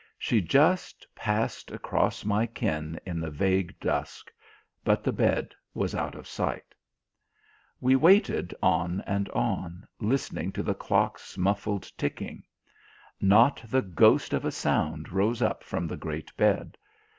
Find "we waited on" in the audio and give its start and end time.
7.79-9.01